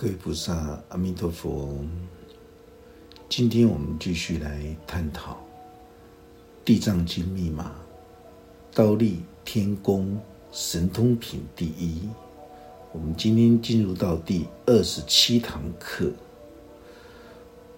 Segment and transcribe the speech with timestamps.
[0.00, 1.74] 各位菩萨，阿弥陀佛。
[3.28, 5.32] 今天我们继续来探讨
[6.64, 7.72] 《地藏经》密码，
[8.72, 10.16] 刀立天宫
[10.52, 12.08] 神通品第一。
[12.92, 16.12] 我们今天进入到第二十七堂课。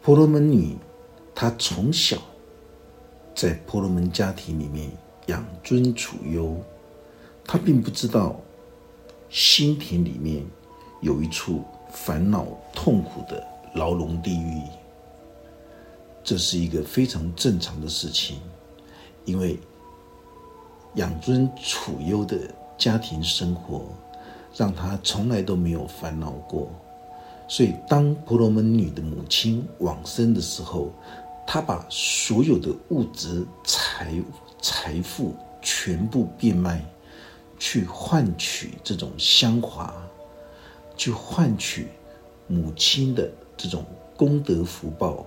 [0.03, 0.77] 婆罗门女，
[1.35, 2.19] 她从小
[3.35, 4.93] 在婆罗门家庭里面
[5.29, 6.55] 养尊处优，
[7.47, 8.39] 她并不知道
[9.31, 10.45] 心田里面
[11.01, 11.65] 有一处。
[11.93, 14.63] 烦恼痛苦的牢笼地狱，
[16.23, 18.39] 这是一个非常正常的事情，
[19.25, 19.59] 因为
[20.95, 22.39] 养尊处优的
[22.77, 23.87] 家庭生活，
[24.57, 26.71] 让他从来都没有烦恼过。
[27.49, 30.93] 所以，当婆罗门女的母亲往生的时候，
[31.47, 34.15] 她把所有的物质财
[34.63, 36.85] 财富全部变卖，
[37.59, 39.93] 去换取这种香华。
[41.01, 41.89] 去换取
[42.47, 43.83] 母亲的这种
[44.19, 45.25] 功德福报，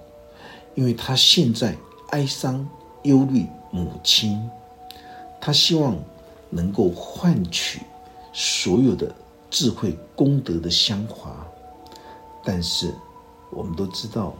[0.75, 1.75] 因为他现在
[2.11, 2.69] 哀伤
[3.01, 4.47] 忧虑母亲，
[5.41, 5.97] 他希望
[6.51, 7.81] 能够换取
[8.31, 9.11] 所有的
[9.49, 11.43] 智慧功德的香华，
[12.43, 12.93] 但是
[13.49, 14.35] 我们都知道，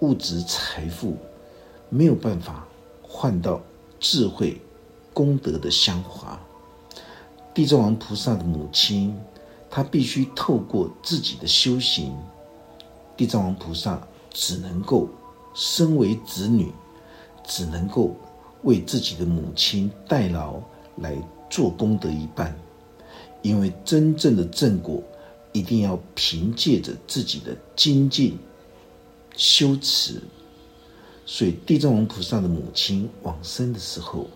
[0.00, 1.16] 物质财富
[1.88, 2.66] 没有办法
[3.00, 3.60] 换到
[4.00, 4.60] 智慧
[5.14, 6.36] 功德的香华。
[7.54, 9.16] 地藏王菩萨的母亲。
[9.74, 12.14] 他必须透过自己的修行，
[13.16, 15.08] 地藏王菩萨只能够
[15.54, 16.70] 身为子女，
[17.42, 18.14] 只能够
[18.64, 20.60] 为自己的母亲代劳
[20.96, 21.16] 来
[21.48, 22.54] 做功德一半，
[23.40, 25.02] 因为真正的正果
[25.52, 28.38] 一定要凭借着自己的精进
[29.38, 30.20] 修持，
[31.24, 34.26] 所以地藏王菩萨的母亲往生的时候，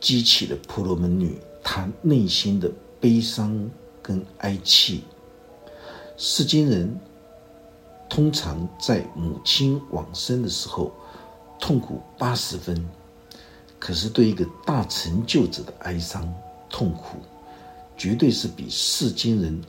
[0.00, 3.70] 激起了婆罗门女她内心的悲伤。
[4.06, 5.02] 跟哀泣，
[6.16, 6.96] 世间人
[8.08, 10.92] 通常在母亲往生的时候
[11.58, 12.88] 痛苦八十分，
[13.80, 16.32] 可是对一个大成就者的哀伤
[16.70, 17.18] 痛苦，
[17.96, 19.60] 绝对是比世间人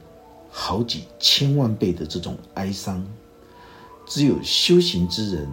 [0.52, 3.04] 好几千万倍的这种哀伤。
[4.06, 5.50] 只有修行之人，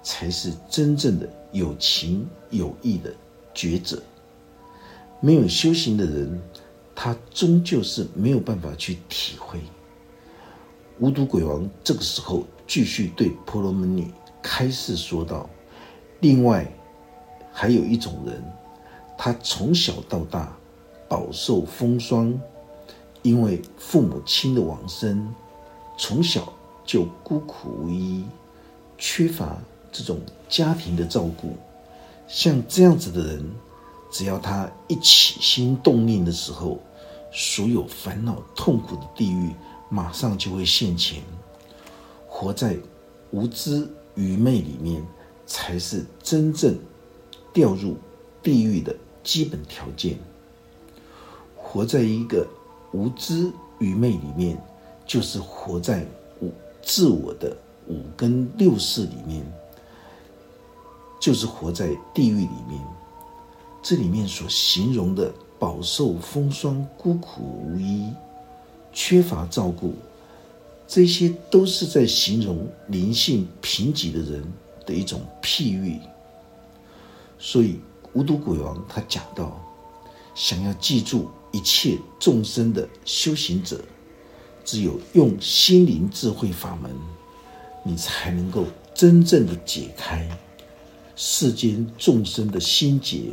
[0.00, 3.12] 才是真正的有情有义的
[3.52, 4.00] 觉者。
[5.20, 6.40] 没有修行的人。
[7.00, 9.60] 他终究是没有办法去体会。
[10.98, 15.48] 无毒鬼王这个时候继续对婆罗门女开示说道
[16.18, 16.68] ：“另外，
[17.52, 18.42] 还有一种人，
[19.16, 20.52] 他从小到大
[21.08, 22.36] 饱受风霜，
[23.22, 25.32] 因为父母亲的往生，
[25.96, 26.52] 从小
[26.84, 28.24] 就孤苦无依，
[28.98, 29.56] 缺乏
[29.92, 31.54] 这种家庭的照顾。
[32.26, 33.48] 像这样子的人，
[34.10, 36.78] 只要他一起心动念的时候，
[37.30, 39.54] 所有烦恼痛苦的地狱，
[39.90, 41.22] 马上就会现前。
[42.26, 42.76] 活在
[43.30, 45.04] 无知愚昧里面，
[45.46, 46.78] 才是真正
[47.52, 47.96] 掉入
[48.42, 50.18] 地狱的基本条件。
[51.54, 52.46] 活在一个
[52.92, 54.58] 无知愚昧里面，
[55.06, 56.06] 就是活在
[56.40, 56.52] 五
[56.82, 57.54] 自我的
[57.88, 59.44] 五根六识里面，
[61.20, 62.80] 就是活在地狱里面。
[63.82, 65.32] 这里面所形容的。
[65.60, 68.08] 饱受风霜、孤苦无依、
[68.92, 69.92] 缺乏照顾，
[70.86, 74.40] 这些都是在形容灵性贫瘠的人
[74.86, 75.98] 的一种譬喻。
[77.40, 77.80] 所以
[78.12, 79.60] 无毒鬼王他讲到，
[80.32, 83.84] 想要记住一切众生的修行者，
[84.64, 86.88] 只有用心灵智慧法门，
[87.82, 90.28] 你才能够真正的解开
[91.16, 93.32] 世间众生的心结。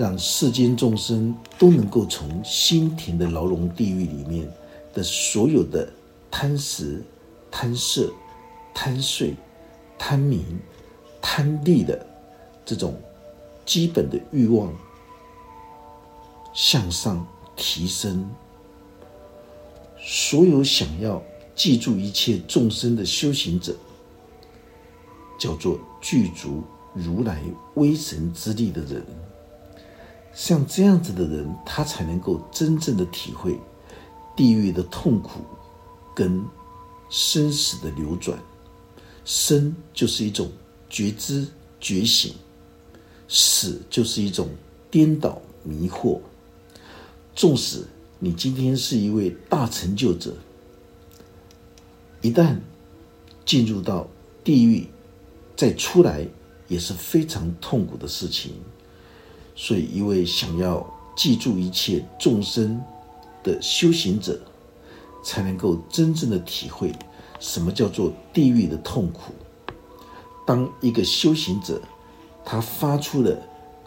[0.00, 4.50] 让世间众生都能够从心田的牢笼地狱里面
[4.94, 5.86] 的所有的
[6.30, 7.02] 贪食、
[7.50, 8.10] 贪色、
[8.72, 9.34] 贪睡、
[9.98, 10.42] 贪名、
[11.20, 12.06] 贪利的
[12.64, 12.98] 这种
[13.66, 14.72] 基本的欲望
[16.54, 18.26] 向上提升。
[19.98, 21.22] 所有想要
[21.54, 23.76] 记住一切众生的修行者，
[25.38, 26.62] 叫做具足
[26.94, 27.42] 如来
[27.74, 29.04] 威神之力的人。
[30.40, 33.60] 像这样子的人，他才能够真正的体会
[34.34, 35.40] 地狱的痛苦，
[36.16, 36.42] 跟
[37.10, 38.38] 生死的流转。
[39.26, 40.50] 生就是一种
[40.88, 41.46] 觉知
[41.78, 42.32] 觉醒，
[43.28, 44.48] 死就是一种
[44.90, 46.18] 颠倒迷惑。
[47.34, 47.84] 纵使
[48.18, 50.34] 你今天是一位大成就者，
[52.22, 52.56] 一旦
[53.44, 54.08] 进入到
[54.42, 54.88] 地狱，
[55.54, 56.26] 再出来
[56.66, 58.54] 也是非常痛苦的事情。
[59.62, 60.82] 所以，一位想要
[61.14, 62.82] 记住一切众生
[63.42, 64.40] 的修行者，
[65.22, 66.90] 才能够真正的体会
[67.38, 69.34] 什么叫做地狱的痛苦。
[70.46, 71.78] 当一个修行者，
[72.42, 73.36] 他发出了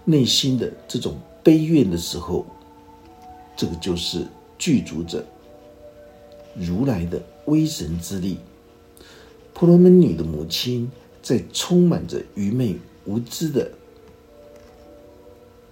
[0.05, 2.45] 内心的这种悲怨的时候，
[3.57, 4.27] 这个就是
[4.59, 5.25] 具足着
[6.55, 8.37] 如来的威神之力。
[9.55, 10.91] 婆罗门女的母亲
[11.23, 12.75] 在充满着愚昧
[13.05, 13.71] 无知的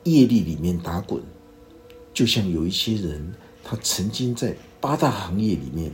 [0.03, 1.21] 业力里面打滚，
[2.13, 3.33] 就像有一些人，
[3.63, 5.91] 他曾经在八大行业里面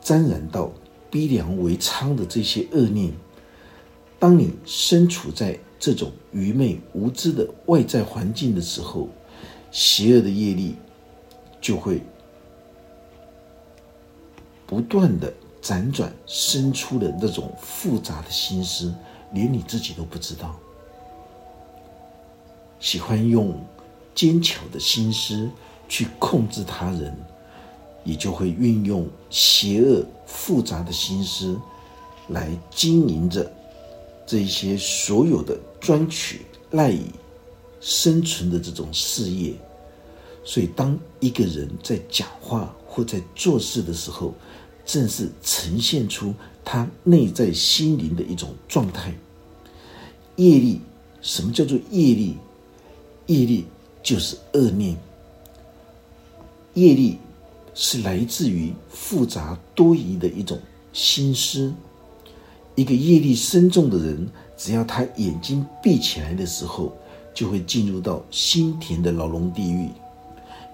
[0.00, 0.72] 沾染到
[1.10, 3.12] 逼良为娼的这些恶念。
[4.18, 9.08] 当你身处在这种愚昧无知的外在环境的时候，
[9.72, 10.76] 邪恶的业力
[11.60, 12.00] 就会
[14.64, 18.94] 不断的辗转生出的那种复杂的心思，
[19.32, 20.56] 连你自己都不知道。
[22.82, 23.58] 喜欢用
[24.12, 25.48] 坚巧的心思
[25.88, 27.16] 去控制他人，
[28.04, 31.58] 也就会运用邪恶复杂的心思
[32.28, 33.50] 来经营着。
[34.26, 37.06] 这一些所有的专取赖以
[37.80, 39.52] 生存的这种事业，
[40.44, 44.34] 所以当一个人在讲话或在做事的时候，
[44.84, 46.34] 正是呈现出
[46.64, 49.14] 他内在心灵的一种状态。
[50.36, 50.80] 业力，
[51.20, 52.36] 什么叫做业力？
[53.32, 53.64] 业力
[54.02, 54.96] 就是恶念。
[56.74, 57.18] 业力
[57.74, 60.58] 是来自于复杂多疑的一种
[60.92, 61.72] 心思。
[62.74, 66.92] 一个业力深重的人，只要他眼睛闭起来的时候，
[67.34, 69.88] 就会进入到心田的牢笼地狱，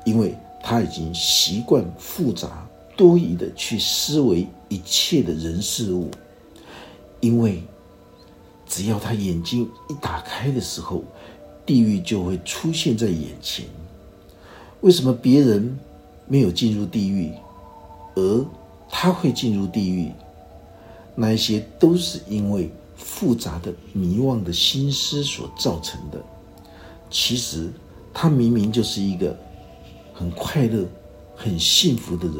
[0.05, 6.11] 因为他已经习惯复杂多疑的去思维一切的人事物。
[7.21, 7.65] 因为
[8.65, 11.03] 只要他眼睛一打开的时候，
[11.69, 13.67] 地狱就会出现在眼前。
[14.81, 15.79] 为什么别人
[16.27, 17.31] 没有进入地狱，
[18.15, 18.47] 而
[18.89, 20.11] 他会进入地狱？
[21.15, 26.19] 那一些都是因为复杂的迷惘的心思所造成的。
[27.11, 27.69] 其实
[28.15, 29.39] 他明明就是一个
[30.15, 30.87] 很快乐、
[31.37, 32.37] 很幸福的人。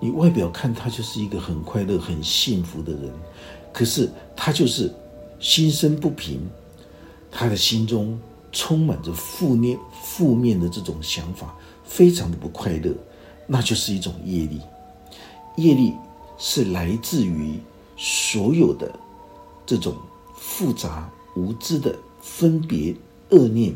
[0.00, 3.10] 你外表看他就是一个很快乐、很幸福的人，
[3.72, 4.92] 可是他就是
[5.40, 6.40] 心生不平，
[7.30, 8.18] 他的心中
[8.52, 11.54] 充满着负面、负面的这种想法，
[11.84, 12.94] 非常的不快乐。
[13.46, 14.60] 那就是一种业力，
[15.56, 15.92] 业力。
[16.40, 17.58] 是来自于
[17.96, 18.96] 所有的
[19.66, 19.92] 这种
[20.36, 22.94] 复杂无知的分别
[23.30, 23.74] 恶念。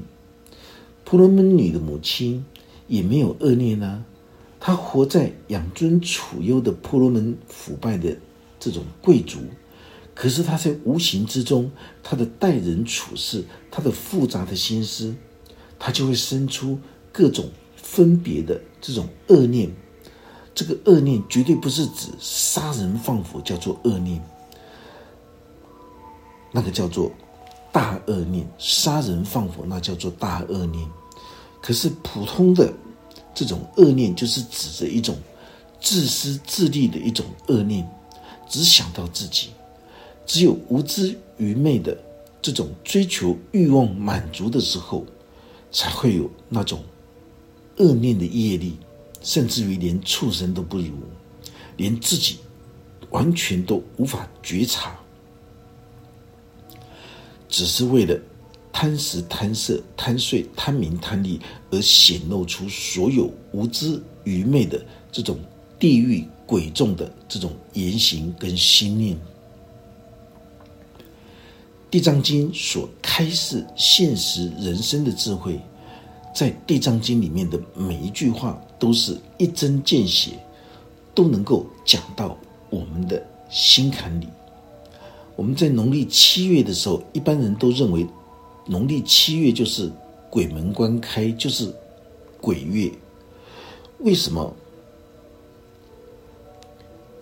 [1.05, 2.45] 婆罗门女的母亲
[2.87, 4.05] 也没有恶念啊，
[4.61, 8.17] 她活在养尊处优的婆罗门腐败的
[8.61, 9.41] 这种贵族，
[10.15, 11.71] 可是他在无形之中，
[12.03, 15.15] 他的待人处事，他的复杂的心思，
[15.79, 16.79] 他就会生出
[17.11, 19.71] 各种分别的这种恶念。
[20.55, 24.23] 这个恶念绝对不是指杀人放火叫做恶念，
[26.53, 27.11] 那个叫做
[27.73, 28.47] 大恶念。
[28.59, 30.87] 杀人放火那叫做大恶念。
[31.63, 32.71] 可是普通的
[33.35, 35.17] 这种恶念，就是指着一种
[35.81, 37.89] 自私自利的一种恶念，
[38.47, 39.49] 只想到自己。
[40.27, 41.97] 只有无知愚昧的
[42.41, 45.05] 这种追求欲望满足的时候，
[45.71, 46.83] 才会有那种
[47.79, 48.77] 恶念的业力。
[49.25, 50.95] 甚至于连畜生都不如，
[51.77, 52.39] 连自己
[53.11, 54.99] 完全都无法觉察，
[57.49, 58.19] 只是为了
[58.73, 65.39] 贪食、贪色、贪睡、贪名、贪利而显露出所有无知愚昧的这种
[65.79, 69.17] 地狱鬼众的这种言行跟心念。
[71.93, 75.61] 地藏经所开示现实人生的智慧。
[76.35, 80.31] 在《地藏经》里面的每一句话，都是一针见血，
[81.15, 82.35] 都能够讲到
[82.71, 84.27] 我们的心坎里。
[85.37, 88.07] 我们在农历七月的时候，一般人都认为
[88.65, 89.93] 农历七月就是
[90.31, 91.71] 鬼门关开，就是
[92.41, 92.91] 鬼月。
[93.99, 94.57] 为什么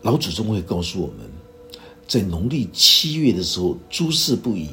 [0.03, 1.30] 老祖宗会告诉我们，
[2.11, 4.71] 在农历七月的时候诸事不宜？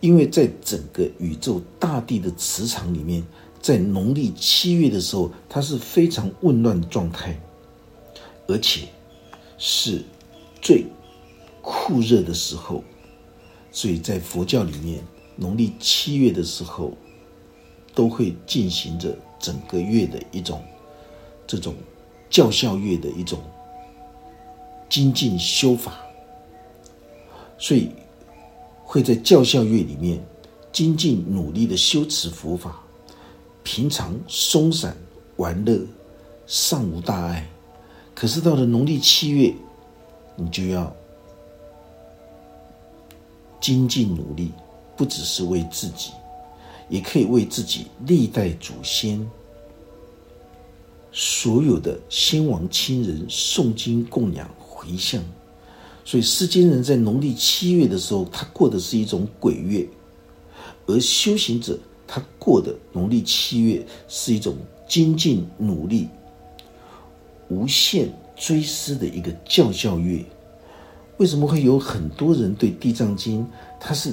[0.00, 3.24] 因为在整个宇宙大地的磁场里面，
[3.62, 7.34] 在农历七月的时候，它是非常混乱的状态，
[8.46, 8.82] 而且
[9.56, 10.02] 是
[10.60, 10.84] 最
[11.62, 12.84] 酷热的时候，
[13.72, 15.02] 所以在佛教里面，
[15.36, 16.92] 农历七月的时候，
[17.94, 20.62] 都会进行着整个月的一种
[21.46, 21.74] 这种
[22.28, 23.40] 教孝月的一种
[24.90, 26.03] 精进修法，
[27.58, 27.90] 所以。
[28.86, 30.22] 会在教孝月里面
[30.70, 32.80] 精进努力的修持佛法，
[33.64, 34.94] 平常松散
[35.36, 35.80] 玩乐，
[36.46, 37.48] 尚无大碍。
[38.14, 39.52] 可是到了农历七月，
[40.36, 40.94] 你就要
[43.58, 44.52] 精进努力，
[44.96, 46.12] 不只是为自己，
[46.88, 49.26] 也可以为自己历代祖先
[51.10, 55.20] 所有的先王亲人诵经供养回向。
[56.06, 59.88] 所以世间人在农历七月的时候，他过的是一种鬼月，
[60.86, 64.54] 而修行者他过的农历七月是一种
[64.86, 66.06] 精进努力、
[67.48, 70.22] 无限追思的一个教教月。
[71.16, 73.42] 为什么会有很多人对《地藏经》
[73.80, 74.12] 他是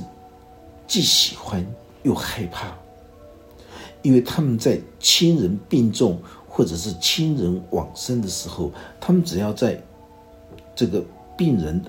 [0.88, 1.65] 既喜欢
[2.03, 2.74] 又害怕？
[4.01, 6.17] 因为他们在亲人病重
[6.48, 9.77] 或者是亲人往生的时候，他们只要在
[10.74, 11.03] 这个。
[11.41, 11.81] 病人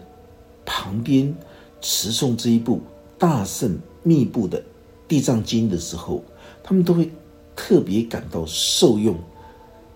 [0.65, 1.37] 旁边
[1.83, 2.81] 持诵这一部
[3.19, 4.59] 大圣密布的
[5.07, 6.25] 《地藏经》的时候，
[6.63, 7.11] 他们都会
[7.55, 9.15] 特别感到受用。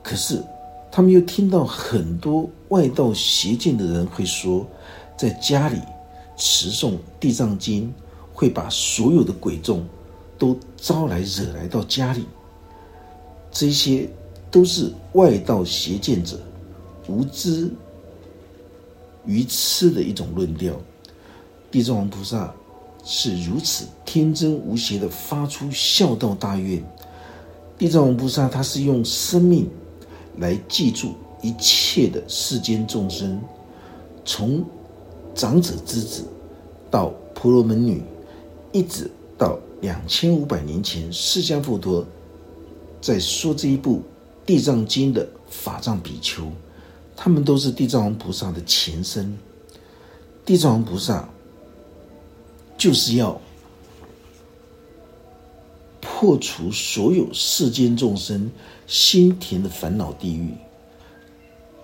[0.02, 0.44] 可是，
[0.92, 4.66] 他们又听到很多外道邪见的人会说，
[5.16, 5.78] 在家里
[6.36, 7.84] 持诵《地藏经》，
[8.34, 9.82] 会把所有的鬼众
[10.36, 12.26] 都招来惹来到家里。
[13.50, 14.06] 这些
[14.50, 16.38] 都是外道邪见者
[17.08, 17.70] 无知。
[19.26, 20.74] 愚痴的一种论调，
[21.70, 22.54] 地藏王菩萨
[23.04, 26.82] 是如此天真无邪的发出孝道大愿。
[27.76, 29.68] 地藏王菩萨他是用生命
[30.38, 33.40] 来记住一切的世间众生，
[34.24, 34.64] 从
[35.34, 36.24] 长者之子
[36.90, 38.02] 到婆罗门女，
[38.72, 42.04] 一直到两千五百年前释迦佛陀
[43.00, 44.02] 在说这一部
[44.46, 46.50] 地藏经的法藏比丘。
[47.16, 49.36] 他们都是地藏王菩萨的前身。
[50.44, 51.28] 地藏王菩萨
[52.78, 53.40] 就是要
[56.00, 58.48] 破除所有世间众生
[58.86, 60.50] 心田的烦恼地狱，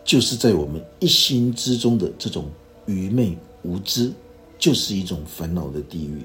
[0.04, 2.44] 就是在我们一心之中的这种
[2.86, 4.12] 愚昧无知，
[4.58, 6.22] 就是一种烦恼的地狱。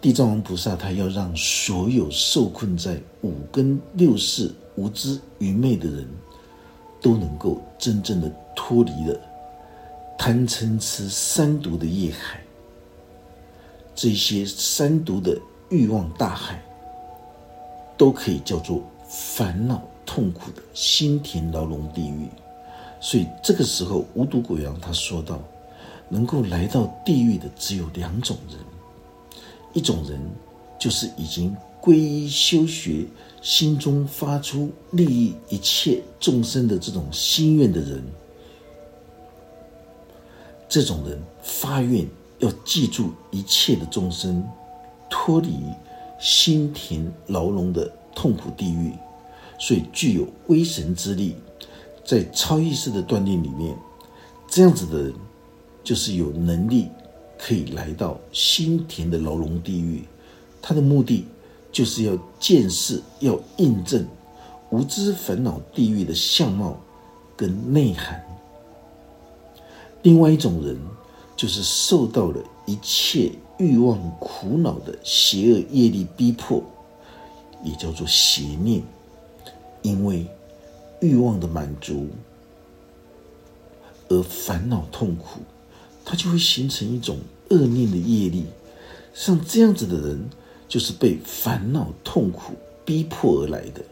[0.00, 6.06] 地藏王菩萨他要让所有受困在五根六识无知愚昧的人。
[7.02, 9.18] 都能够真正的脱离了
[10.16, 12.40] 贪嗔痴三毒的业海，
[13.94, 15.36] 这些三毒的
[15.68, 16.62] 欲望大海，
[17.96, 22.28] 都可以叫做烦恼痛苦的心田牢笼地狱。
[23.00, 25.40] 所以这个时候，无毒鬼王他说道
[26.08, 28.58] ：“能够来到地狱的只有两种人，
[29.72, 30.20] 一种人
[30.78, 33.06] 就是已经。”皈依修学，
[33.42, 38.04] 心中发出利益一切众生的这种心愿的人，
[40.68, 42.06] 这种人发愿
[42.38, 44.48] 要记住一切的众生，
[45.10, 45.48] 脱离
[46.20, 48.92] 心田牢笼的痛苦地狱，
[49.58, 51.34] 所以具有威神之力。
[52.04, 53.76] 在超意识的锻炼里面，
[54.46, 55.12] 这样子的人
[55.82, 56.88] 就是有能力
[57.36, 60.04] 可以来到心田的牢笼地狱。
[60.60, 61.26] 他的目的。
[61.72, 64.06] 就是要见识、要印证
[64.68, 66.78] 无知烦恼地狱的相貌
[67.34, 68.22] 跟内涵。
[70.02, 70.78] 另外一种人，
[71.34, 76.62] 就是受到了一切欲望苦恼的邪恶业力逼迫，
[77.64, 78.82] 也叫做邪念。
[79.80, 80.26] 因为
[81.00, 82.08] 欲望的满足
[84.08, 85.40] 而烦恼痛苦，
[86.04, 88.44] 它就会形成一种恶念的业力。
[89.14, 90.28] 像这样子的人。
[90.72, 93.84] 就是被烦恼痛苦逼迫而来的。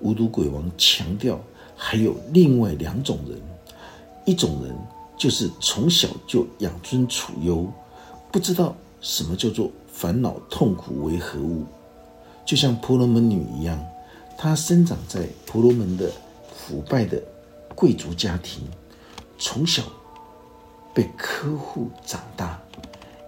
[0.00, 1.40] 无毒鬼王强调，
[1.76, 3.40] 还有另外两种人，
[4.24, 4.76] 一种人
[5.16, 7.64] 就是从小就养尊处优，
[8.32, 11.64] 不知道什么叫做烦恼痛苦为何物，
[12.44, 13.80] 就像婆罗门女一样，
[14.36, 16.10] 她生长在婆罗门的
[16.56, 17.22] 腐败的
[17.76, 18.64] 贵族家庭，
[19.38, 19.84] 从小
[20.92, 22.60] 被呵护长大，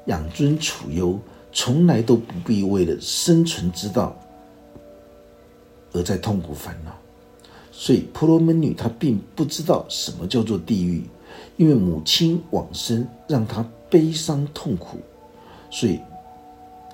[0.07, 1.17] 养尊处优。
[1.53, 4.17] 从来都不必为了生存之道
[5.93, 6.93] 而在痛苦烦恼，
[7.73, 11.03] 所以婆罗门女她并不知道什么叫做地狱，
[11.57, 14.99] 因为母亲往生让她悲伤痛苦，
[15.71, 15.99] 所以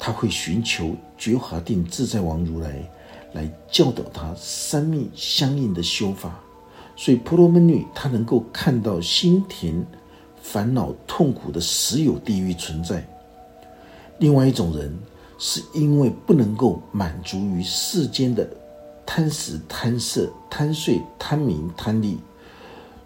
[0.00, 2.90] 她会寻求觉华定自在王如来
[3.34, 6.40] 来教导她三密相应的修法，
[6.96, 9.84] 所以婆罗门女她能够看到心田
[10.40, 13.06] 烦恼痛苦的实有地狱存在。
[14.18, 14.96] 另外一种人，
[15.38, 18.48] 是因为不能够满足于世间的
[19.04, 22.18] 贪食、贪色、贪睡、贪名、贪利。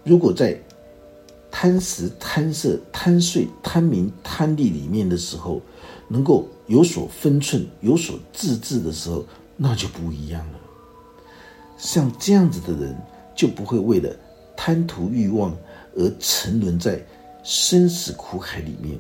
[0.04, 0.58] 如果在
[1.50, 5.60] 贪食、贪色、贪睡、贪名、贪利里面的时候，
[6.08, 9.24] 能够有所分寸、有所自制的时候，
[9.56, 10.60] 那就不一样了。
[11.76, 12.96] 像这样子的人，
[13.34, 14.14] 就不会为了
[14.56, 15.56] 贪图欲望
[15.96, 17.04] 而沉沦在
[17.42, 18.96] 生死苦海里面。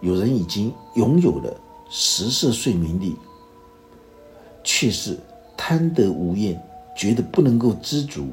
[0.00, 1.56] 有人已经拥有了
[1.88, 3.14] 十色睡眠力，
[4.62, 5.18] 却是
[5.56, 6.60] 贪得无厌，
[6.96, 8.28] 觉得不能够知足，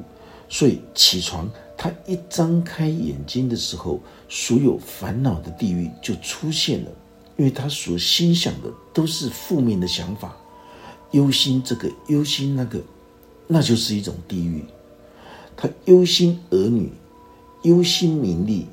[0.48, 6.90] 所以起床，他一张开眼睛的时候，所有烦恼的地狱就出现了，
[7.36, 10.36] 因为他所心想的都是负面的想法，
[11.12, 12.80] 忧心这个，忧心那个，
[13.46, 14.64] 那就是一种地狱。
[15.56, 16.92] 他忧心儿女，
[17.62, 18.66] 忧心名利，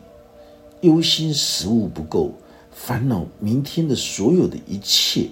[0.81, 2.33] 忧心食物不够。
[2.71, 5.29] 烦恼明天的所有的一切，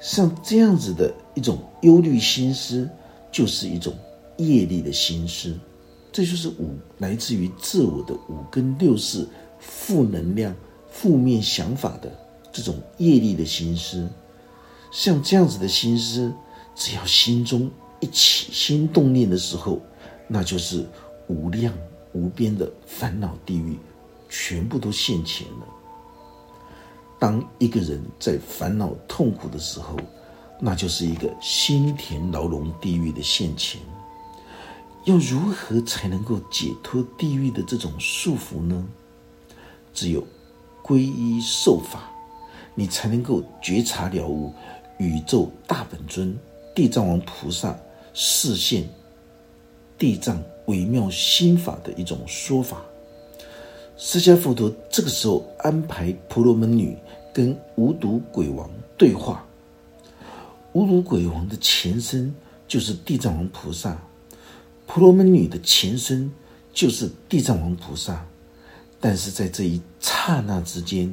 [0.00, 2.88] 像这样子的一种忧虑心思，
[3.32, 3.92] 就是一种
[4.36, 5.58] 业力的心思。
[6.12, 9.26] 这就是五来自于自我的五根六识
[9.58, 10.54] 负能量、
[10.88, 12.08] 负面想法的
[12.52, 14.08] 这种业力的心思。
[14.92, 16.32] 像这样子的心思，
[16.76, 19.80] 只要心中一起心动念的时候，
[20.28, 20.86] 那就是
[21.26, 21.74] 无量
[22.12, 23.76] 无边的烦恼地狱，
[24.28, 25.66] 全部都现前了。
[27.18, 29.96] 当一个人在烦恼痛苦的时候，
[30.60, 33.80] 那就是一个心田牢笼地狱的现前。
[35.04, 38.86] 要如何才能够解脱地狱的这种束缚呢？
[39.92, 40.26] 只有
[40.82, 42.10] 皈依受法，
[42.74, 44.52] 你才能够觉察了悟
[44.98, 46.36] 宇宙大本尊
[46.74, 47.76] 地藏王菩萨
[48.12, 48.88] 示现
[49.98, 52.82] 地藏微妙心法的一种说法。
[53.96, 56.98] 释迦佛陀这个时候安排婆罗门女
[57.34, 59.44] 跟无毒鬼王对话。
[60.72, 62.34] 无毒鬼王的前身
[62.66, 63.98] 就是地藏王菩萨，
[64.86, 66.32] 婆罗门女的前身
[66.72, 68.24] 就是地藏王菩萨。
[69.00, 71.12] 但是在这一刹那之间，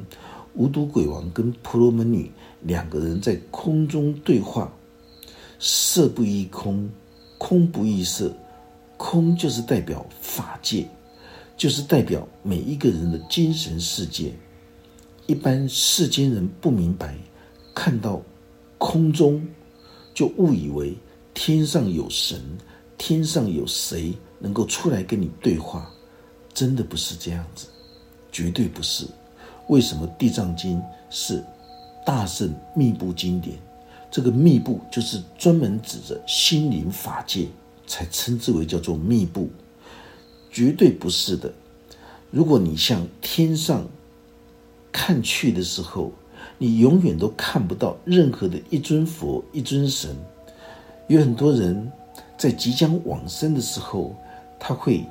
[0.54, 4.72] 无毒鬼王跟婆罗门女两个人在空中对话。
[5.58, 6.88] 色不异空，
[7.36, 8.32] 空不异色，
[8.96, 10.88] 空就是代表法界。
[11.54, 14.32] 就是代表每一个人的精神世界。
[15.26, 17.16] 一般世间人不明白，
[17.74, 18.20] 看到
[18.78, 19.46] 空中
[20.12, 20.94] 就误以为
[21.32, 22.40] 天上有神，
[22.98, 25.88] 天上有谁能够出来跟你对话？
[26.52, 27.66] 真的不是这样子，
[28.30, 29.06] 绝对不是。
[29.68, 31.42] 为什么《地藏经》是
[32.04, 33.56] 大圣密布经典？
[34.10, 37.46] 这个密布就是专门指着心灵法界，
[37.86, 39.48] 才称之为叫做密布。
[40.50, 41.50] 绝对不是的。
[42.30, 43.86] 如果你向天上
[44.92, 46.12] 看去的时候，
[46.58, 50.14] 你永远都看不到任何的一尊佛、一尊神。
[51.08, 51.90] 有很多人
[52.36, 54.14] 在即将往生的时候，
[54.60, 55.04] 他会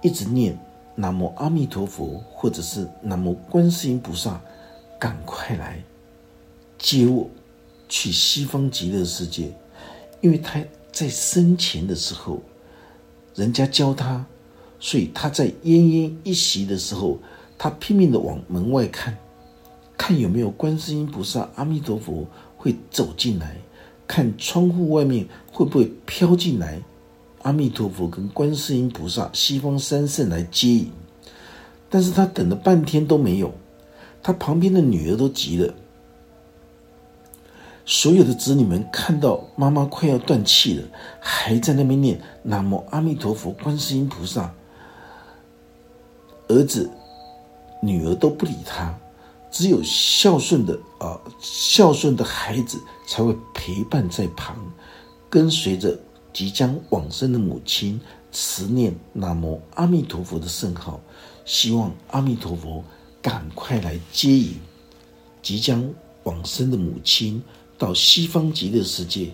[0.00, 0.58] 一直念
[0.94, 4.40] “南无阿弥陀佛”或者是“南无观世音菩萨”，
[4.98, 5.82] 赶快来
[6.78, 7.28] 接我
[7.88, 9.52] 去西方极乐世界，
[10.20, 12.40] 因为他在生前的时候，
[13.34, 14.24] 人家教他。
[14.80, 17.18] 所以他在奄奄一息的时候，
[17.56, 19.16] 他拼命的往门外看，
[19.96, 22.26] 看有没有观世音菩萨、阿弥陀佛
[22.56, 23.56] 会走进来，
[24.06, 26.82] 看窗户外面会不会飘进来
[27.42, 30.90] 阿弥陀佛跟观世音菩萨、西方三圣来接引。
[31.88, 33.54] 但是他等了半天都没有，
[34.22, 35.72] 他旁边的女儿都急了。
[37.86, 40.88] 所有的子女们看到妈妈快要断气了，
[41.20, 44.52] 还在那边念南无阿弥陀佛、观世音菩萨。
[46.48, 46.90] 儿子、
[47.80, 48.98] 女儿都不理他，
[49.54, 54.56] 只有孝顺的啊，孝顺的孩子才会陪伴在旁，
[55.30, 55.96] 跟随着
[56.32, 58.00] 即将往生的母亲，
[58.32, 61.00] 持念南无阿弥陀佛的圣号，
[61.44, 62.82] 希望阿弥陀佛
[63.22, 64.56] 赶快来接引
[65.40, 65.88] 即将
[66.24, 67.40] 往生的母亲
[67.78, 69.30] 到西方极乐世界。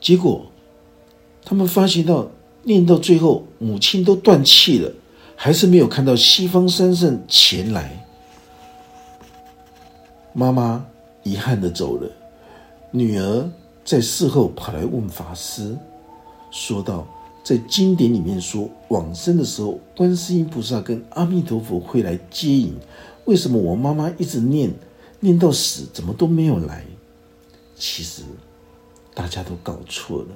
[0.00, 0.46] 结果，
[1.44, 2.26] 他们发现到
[2.62, 4.90] 念到最后，母亲都断气了。
[5.38, 8.05] 还是没有看到西方三圣前来，
[10.38, 10.84] 妈妈
[11.22, 12.06] 遗憾的走了。
[12.90, 13.50] 女儿
[13.86, 15.74] 在事后跑来问法师，
[16.50, 17.06] 说道
[17.42, 22.74] ：“在经典里面说，往生的时候，观世音菩萨跟阿弥陀佛会来接引。
[23.24, 24.70] 为什么我妈妈一直念
[25.20, 26.84] 念到死，怎么都没有来？
[27.74, 28.22] 其实
[29.14, 30.28] 大家都搞错了。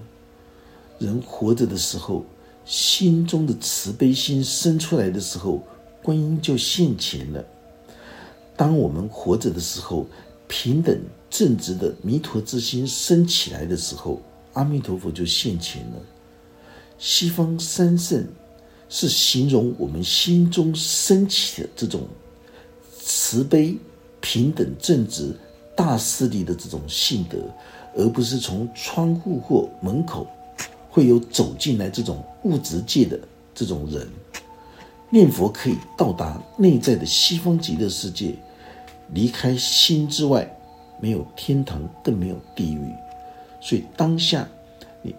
[0.99, 2.25] 人活着的时候。”
[2.67, 5.61] 心中的慈悲心生出来的时候，
[6.03, 7.45] 观音就现前了。
[8.61, 10.07] 当我们活着的时候，
[10.46, 14.20] 平等正直的弥陀之心升起来的时候，
[14.53, 15.96] 阿弥陀佛就现前了。
[16.99, 18.23] 西方三圣
[18.90, 22.03] 是形容我们心中升起的这种
[22.99, 23.75] 慈悲、
[24.20, 25.35] 平等、正直、
[25.75, 27.38] 大势力的这种性德，
[27.96, 30.27] 而不是从窗户或门口。
[30.90, 33.18] 会有走进来这种物质界的
[33.55, 34.07] 这种人，
[35.09, 38.35] 念佛可以到达内在的西方极乐世界，
[39.12, 40.49] 离开心之外，
[41.01, 42.81] 没有天堂，更没有地狱。
[43.61, 44.49] 所以当下，
[45.03, 45.14] 你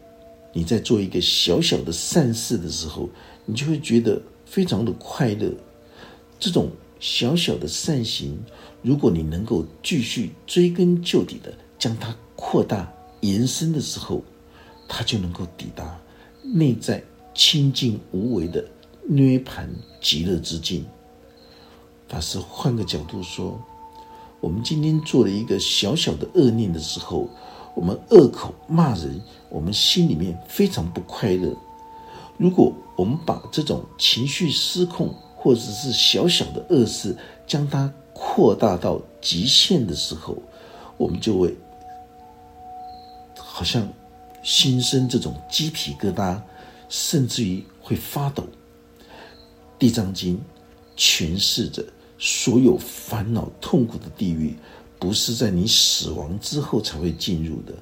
[0.53, 3.09] 你在做一个小小的善事的时候，
[3.45, 5.51] 你就会觉得非常的快乐。
[6.39, 8.37] 这种小小的善行，
[8.81, 14.23] 如果你能够继续追根究底的将它扩大延伸的时候，
[14.87, 15.99] 它就能够抵达
[16.41, 17.03] 内在
[17.35, 18.65] 清净无为的
[19.07, 19.69] 涅盘
[20.01, 20.85] 极乐之境。
[22.07, 23.63] 法师换个角度说，
[24.41, 27.29] 我们今天做了一个小小的恶念的时候，
[27.75, 31.55] 我们恶口骂人，我们心里面非常不快乐。
[32.37, 40.35] 如果我们把这种情绪失控，或者是小小的恶事，将它扩大到极限的时候，
[40.97, 41.55] 我们就会
[43.37, 43.87] 好像
[44.41, 46.41] 心生这种鸡皮疙瘩，
[46.89, 48.43] 甚至于会发抖。
[49.77, 50.35] 《地藏经》
[50.99, 51.83] 诠释着
[52.23, 54.55] 所有烦恼痛苦的地狱，
[54.99, 57.73] 不是在你死亡之后才会进入的，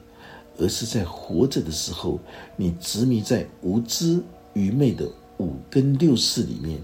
[0.57, 2.17] 而是在活着的时候，
[2.55, 4.23] 你执迷在无知
[4.53, 5.05] 愚昧的
[5.39, 6.79] 五根六识里面。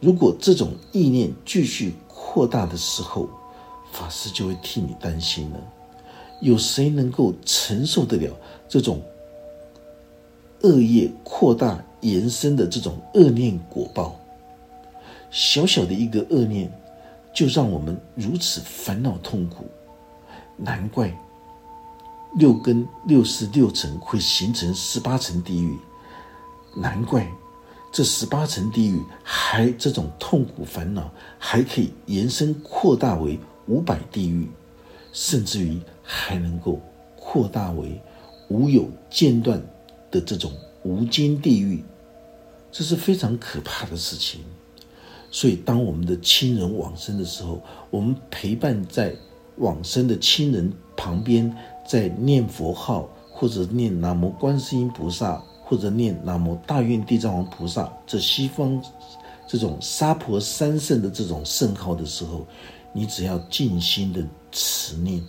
[0.00, 3.28] 如果这种意念继续扩大的时候，
[3.92, 5.60] 法师就会替你担心了。
[6.40, 8.36] 有谁能够承受得了
[8.68, 9.00] 这种
[10.62, 14.16] 恶业扩大延伸的这种恶念果报？
[15.30, 16.68] 小小的一个恶念，
[17.34, 19.66] 就让我们如此烦恼痛苦。
[20.56, 21.12] 难怪
[22.36, 25.76] 六根六识六尘会形成十八层地狱。
[26.76, 27.26] 难怪。
[27.92, 34.48] 这十八层地狱，还这种痛苦烦恼，还可以延伸扩大为五百地狱，
[35.12, 36.80] 甚至于还能够
[37.16, 38.00] 扩大为
[38.48, 39.60] 无有间断
[40.08, 40.52] 的这种
[40.84, 41.82] 无间地狱，
[42.70, 44.40] 这是非常可怕的事情。
[45.30, 49.14] 所以，当我们的亲人往生的时候，我们陪伴在
[49.56, 51.54] 往生的亲人旁边，
[51.86, 55.42] 在念佛号或者念南无观世音菩萨。
[55.62, 58.82] 或者念南无大愿地藏王菩萨这西方
[59.46, 62.44] 这种娑婆三圣的这种圣号的时候，
[62.92, 65.22] 你只要静心的持念，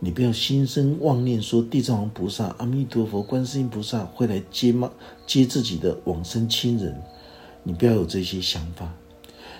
[0.00, 4.90] 你不要心生妄念，说地藏王菩萨、阿弥陀佛、观世音菩萨会来接吗？
[5.26, 6.98] 接自己的往生亲人，
[7.62, 8.90] 你不要有这些想法。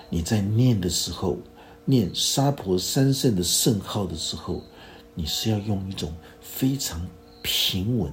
[0.09, 1.37] 你在念的时候，
[1.85, 4.61] 念沙婆三圣的圣号的时候，
[5.13, 7.05] 你是要用一种非常
[7.41, 8.11] 平稳。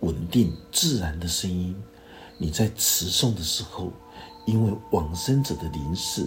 [0.00, 1.74] 稳定自然的声音，
[2.36, 3.92] 你在持诵的时候，
[4.46, 6.26] 因为往生者的灵视，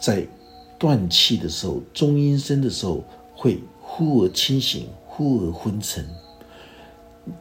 [0.00, 0.26] 在
[0.78, 3.02] 断气的时候、中阴身的时候，
[3.34, 6.08] 会忽而清醒，忽而昏沉。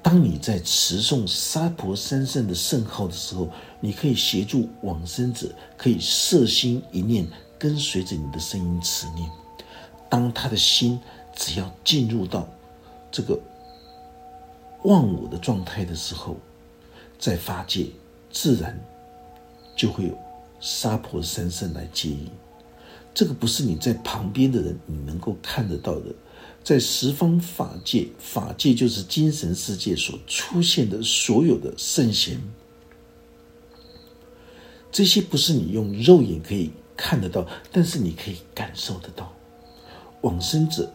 [0.02, 7.28] 当你在持诵沙婆三圣的圣号的时候，你可以协助往生者，可以摄心一念，
[7.60, 9.30] 跟随着你的声音持念。
[10.10, 11.00] 当他的心
[11.36, 12.48] 只要进入到
[13.12, 13.40] 这个。
[14.84, 16.36] 忘我的状态的时候，
[17.18, 17.88] 在发界
[18.30, 18.78] 自然
[19.78, 20.18] 就会有
[20.60, 22.30] 沙婆三圣来接引。
[23.14, 26.14] 这个不是你在旁边的人你能够看得到的。
[26.64, 32.40] 在十方法界，法界就是精神世界所出现的所有的圣贤，
[34.92, 39.34] 这些不是你用肉眼可以看得到，但是你可以感受得到。
[40.22, 40.90] 往生者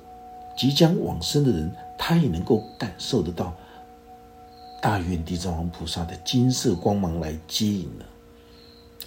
[0.57, 3.55] 即将往生的人，他也能够感受得到。
[4.81, 8.07] 大愿地藏王菩萨的金色光芒来接引了，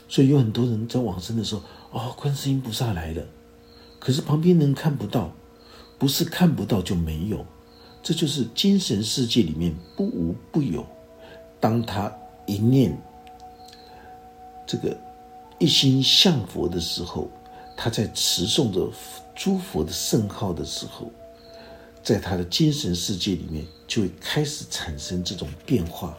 [0.08, 3.24] 所以有很多人在往生的时候，哦，观世音菩萨来了，
[3.97, 5.34] 可是旁边人看不到，
[6.02, 7.46] 不是看不到就没有，
[8.02, 10.84] 这就是精神世界里面不无不有。
[11.60, 12.12] 当他
[12.48, 12.98] 一念
[14.66, 14.98] 这个
[15.60, 17.30] 一心向佛的时候，
[17.78, 18.92] 他在持诵着
[19.36, 21.12] 诸佛的圣号的时候。
[22.02, 26.18] 在他的精神世界里面，就会开始产生这种变化，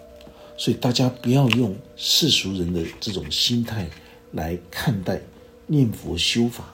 [0.57, 3.91] 所以大家不要用世俗人的这种心态
[4.31, 5.21] 来看待
[5.67, 6.73] 念佛修法。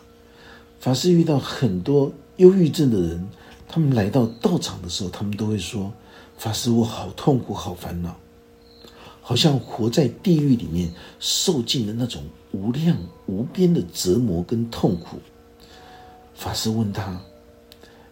[0.79, 3.29] 法师遇到很多忧郁症的人，
[3.68, 5.92] 他们来到道场的时候，他们都会说
[6.37, 8.16] ：“法师，我好痛苦，好烦恼，
[9.20, 12.96] 好像活在地狱里面，受尽了那种无量
[13.27, 15.18] 无边的折磨跟痛苦。”
[16.35, 17.20] 法师问他。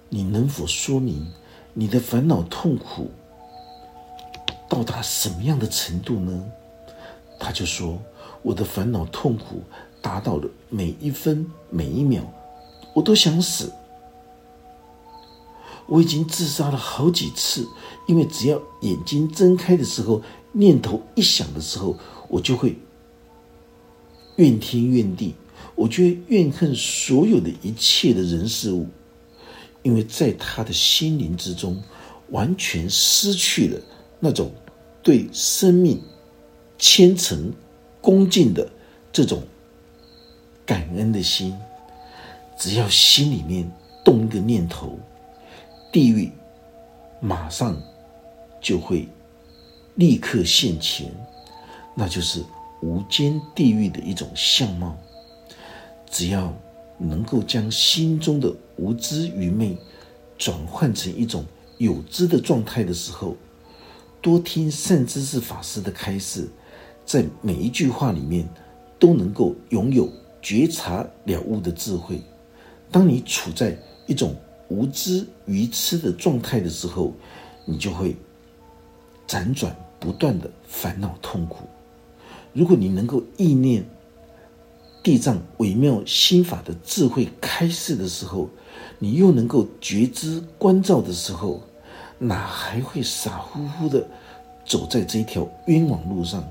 [0.09, 1.27] 你能否说明
[1.75, 3.11] 你的烦恼痛苦
[4.69, 6.45] 到达什么样的程度呢？
[7.41, 7.99] 他就说
[8.41, 9.65] ：“我的烦恼痛苦
[10.01, 12.23] 达到了每一分每一秒，
[12.95, 13.71] 我都想死。
[15.87, 17.69] 我已经自杀了好几次，
[18.07, 20.21] 因为只要眼睛睁开的时候，
[20.53, 21.97] 念头一想的时候，
[22.29, 22.77] 我就会
[24.37, 25.35] 怨天怨地，
[25.75, 28.87] 我就会怨恨所有的一切的人事物，
[29.83, 31.81] 因为在他的心灵之中，
[32.31, 33.81] 完全失去了
[34.19, 34.51] 那种
[35.03, 36.03] 对生命
[36.79, 37.53] 虔诚
[38.01, 38.69] 恭敬的
[39.13, 39.43] 这种
[40.65, 41.57] 感恩的心。
[42.59, 43.71] 只要心里面
[44.03, 44.99] 动一个念头，
[45.97, 46.31] 地狱
[47.21, 47.75] 马上
[48.61, 49.09] 就会
[49.95, 51.11] 立刻现前，
[51.95, 52.45] 那就是
[52.83, 54.95] 无间地狱的一种相貌。
[56.11, 56.53] 只要
[56.99, 59.75] 能够将心中的无知愚昧
[60.37, 61.43] 转换成一种
[61.79, 63.35] 有知的状态的时候，
[64.21, 66.47] 多听善知识法师的开示，
[67.07, 68.47] 在每一句话里面
[68.99, 72.21] 都能够拥有觉察了悟的智慧。
[72.93, 73.75] 当你处在
[74.07, 74.37] 一种
[74.69, 77.13] 无知愚痴的状态的时候，
[77.65, 78.17] 你就会
[79.27, 81.65] 辗转不断的烦恼痛苦。
[82.53, 83.85] 如果你能够意念
[85.03, 88.49] 地藏微妙心法的智慧开示的时候，
[88.99, 91.61] 你又能够觉知关照的时候，
[92.19, 94.09] 哪还会傻乎乎的
[94.65, 96.43] 走在这条冤枉路上，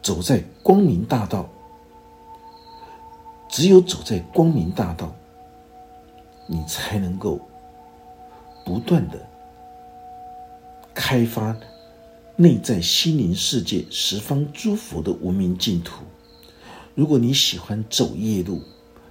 [0.00, 1.48] 走在光明大道？
[3.48, 5.12] 只有走在光明大道，
[6.52, 7.40] 你才能够
[8.64, 9.24] 不断的
[10.92, 11.56] 开发
[12.34, 16.02] 内在心灵世界十方诸佛的无明净土。
[16.96, 18.60] 如果你喜欢走夜路，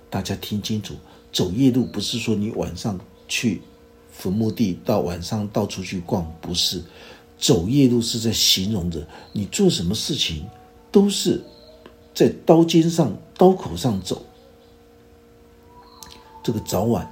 [0.10, 0.96] 大家听清楚，
[1.32, 3.00] 走夜路不是说你晚上
[3.30, 3.62] 去
[4.12, 6.84] 坟墓地到晚上到处去逛，不是。
[7.38, 10.46] 走夜路是在形容着你做什么事情
[10.92, 11.42] 都是
[12.14, 14.26] 在刀尖上、刀口上走。
[16.44, 17.10] 这个早晚，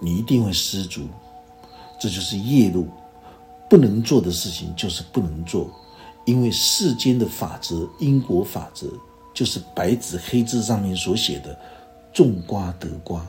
[0.00, 1.08] 你一定会失足，
[1.98, 2.86] 这就是夜路，
[3.68, 5.70] 不能做的事情就是不能做，
[6.24, 8.86] 因为世间的法则、因果法则，
[9.34, 11.58] 就是白纸黑字上面所写的：
[12.12, 13.24] 种瓜得瓜，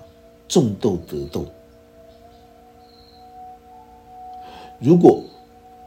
[0.47, 1.45] 种豆得豆。
[4.79, 5.21] 如果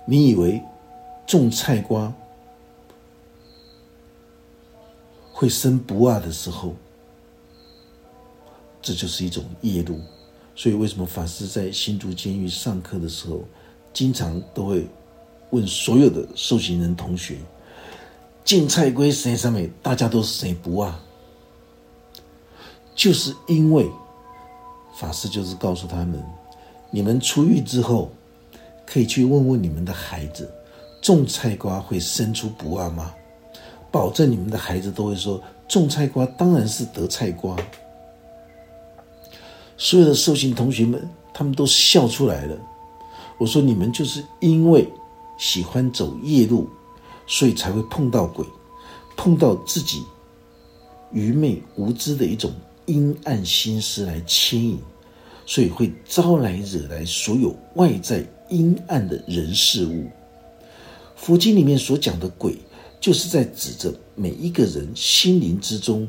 [0.04, 0.62] 你以为
[1.26, 2.12] 种菜瓜
[5.32, 6.74] 会生不二的时候，
[8.82, 9.98] 这就是一种业路，
[10.54, 13.42] 所以为什么法师在新竹监狱上课的时候，
[13.92, 14.86] 经常都会
[15.50, 17.38] 问所有的受刑人同学
[18.44, 21.00] ：“进菜龟谁上面，大家都是谁不啊？”
[22.94, 23.88] 就是因为
[24.98, 26.22] 法师就是告诉他们：
[26.90, 28.10] 你们出狱之后，
[28.86, 30.48] 可以去问问你们的孩子，
[31.00, 33.12] 种菜瓜会生出不二吗？
[33.90, 37.56] 保证你们的孩子都会说：种菜瓜当然是得菜瓜。
[39.82, 42.56] 所有的受刑同学们，他们都笑出来了。
[43.36, 44.88] 我说：“你们就是因为
[45.36, 46.68] 喜欢走夜路，
[47.26, 48.46] 所以才会碰到鬼，
[49.16, 50.04] 碰到自己
[51.10, 52.52] 愚昧无知的一种
[52.86, 54.78] 阴暗心思来牵引，
[55.44, 60.06] 所以会招来惹来所有外在阴暗的人事物。
[61.16, 62.56] 佛经里面所讲的鬼，
[63.00, 66.08] 就是在指着每一个人心灵之中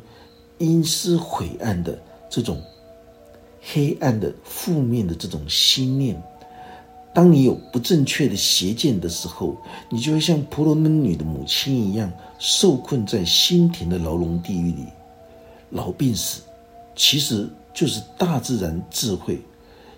[0.59, 2.61] 阴湿晦暗的这种。”
[3.65, 6.21] 黑暗的、负面的这种心念，
[7.13, 9.55] 当你有不正确的邪见的时候，
[9.89, 14.85] 你就会像婆罗门女的母亲一样，受困在心田的牢笼地狱里。
[15.69, 16.41] 老病死，
[16.95, 19.39] 其实就是大自然智慧，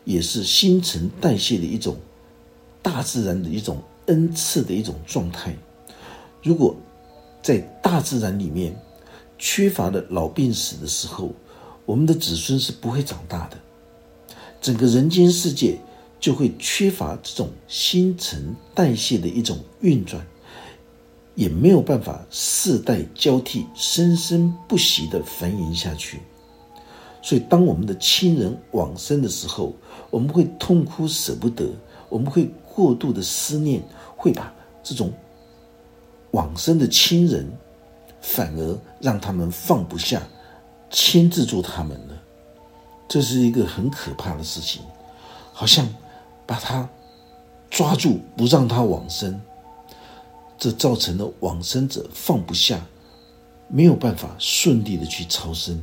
[0.04, 1.98] 也是新陈代谢的一种
[2.82, 5.54] 大自然的一种恩赐的一种状态。
[6.44, 6.76] 如果
[7.42, 8.74] 在大自然里面
[9.38, 11.34] 缺乏了老病死的时候，
[11.86, 13.58] 我们的子孙是不会长大的，
[14.60, 15.78] 整个人间世界
[16.20, 20.26] 就会缺乏这种新陈代谢的一种运转，
[21.36, 26.20] 也没有办法世代交替、生生不息的繁衍下去。
[27.22, 29.74] 所以，当我们的亲人往生的时候，
[30.10, 31.70] 我们会痛哭舍不得，
[32.10, 33.82] 我们会过度的思念，
[34.16, 35.12] 会把这种
[36.32, 37.52] 往生的亲人，
[38.22, 40.22] 反而让他们放不下。
[40.90, 42.22] 牵制住他们了，
[43.08, 44.82] 这是一个很可怕的事情，
[45.52, 45.88] 好像
[46.46, 46.88] 把他
[47.70, 49.42] 抓住不让他往生，
[50.58, 52.86] 这造成了往生者放不下，
[53.68, 55.82] 没有办法顺利的去超生。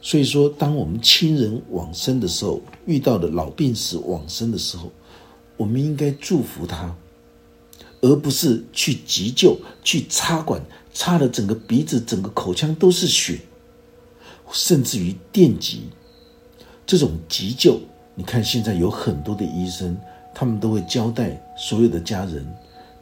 [0.00, 4.90] 所以说，当我们亲人往生的时候，遇到的老病死往生的时候，
[5.56, 6.94] 我们应该祝福他，
[8.00, 10.62] 而不是去急救、去插管，
[10.94, 13.40] 插的整个鼻子、整个口腔都是血。
[14.52, 15.82] 甚至于电击
[16.86, 17.78] 这种急救，
[18.14, 19.96] 你看现在有很多的医生，
[20.34, 22.46] 他们都会交代所有的家人，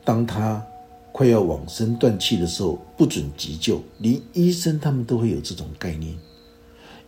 [0.04, 0.64] 当他
[1.12, 3.80] 快要往生断气的时候，不准急救。
[3.98, 6.14] 连医生他们都会有这种概念，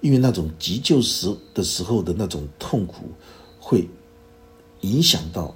[0.01, 3.11] 因为那种急救时的时候的那种痛苦，
[3.59, 3.89] 会
[4.81, 5.55] 影响到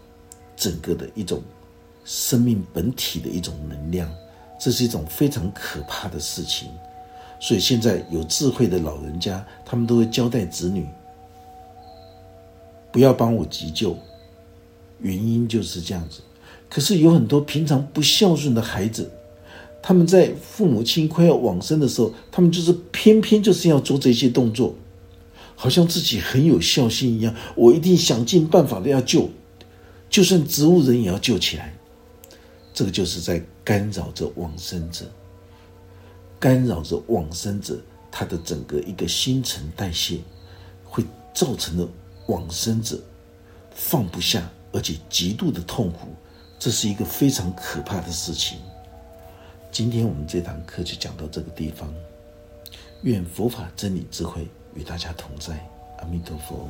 [0.57, 1.41] 整个的一种
[2.05, 4.13] 生命本体的一种能量，
[4.61, 6.69] 这是一种非常可怕的事情。
[7.43, 10.87] 所以现在有智慧的老人家，他们都会交代子女，
[12.93, 13.99] 不要帮我急救。
[15.01, 16.21] 原因就是这样子，
[16.71, 19.11] 可是有很多平常不孝顺的孩子，
[19.83, 24.77] 他们在父母亲快要往生的时候，他们就是偏偏就是要做这些动作，
[25.57, 27.35] 好像自己很有孝心一样。
[27.57, 29.29] 我一定想尽办法的要救，
[30.09, 31.75] 就算植物人也要救起来。
[32.73, 35.05] 这个就是在干扰着往生者，
[36.43, 40.19] 干扰着往生者他的整个一个新陈代谢，
[40.83, 41.87] 会造成的
[42.27, 43.01] 往生者
[43.73, 44.51] 放不下。
[44.73, 46.09] 而且极度的痛苦，
[46.59, 48.59] 这是一个非常可怕的事情。
[49.71, 51.95] 今天我们这堂课就讲到这个地方。
[53.03, 55.65] 愿佛法真理智慧与大家同在，
[55.99, 56.69] 阿弥陀佛。